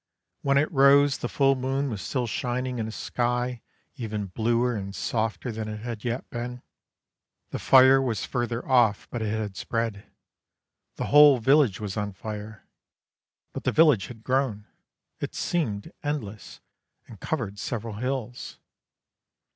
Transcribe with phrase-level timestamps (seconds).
[0.41, 3.61] When it rose the full moon was still shining in a sky
[3.93, 6.63] even bluer and softer than it had yet been.
[7.51, 10.11] The fire was further off, but it had spread.
[10.95, 12.67] The whole village was on fire;
[13.53, 14.65] but the village had grown;
[15.19, 16.61] it seemed endless,
[17.05, 18.57] and covered several hills.